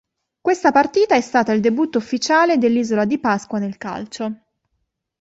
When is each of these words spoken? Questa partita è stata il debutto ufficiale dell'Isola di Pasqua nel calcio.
Questa 0.41 0.71
partita 0.71 1.13
è 1.13 1.21
stata 1.21 1.51
il 1.51 1.61
debutto 1.61 1.99
ufficiale 1.99 2.57
dell'Isola 2.57 3.05
di 3.05 3.19
Pasqua 3.19 3.59
nel 3.59 3.77
calcio. 3.77 4.45